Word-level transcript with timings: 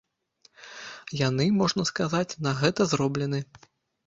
Яны, 1.27 1.45
можна 1.59 1.85
сказаць, 1.91 2.31
на 2.47 2.55
гэта 2.63 2.89
зроблены. 2.97 3.45